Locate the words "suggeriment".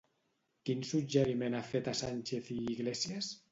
0.91-1.59